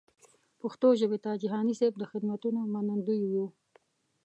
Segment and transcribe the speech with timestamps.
[0.61, 3.45] پښتو ژبې ته جهاني صېب د خدمتونو منندوی یو.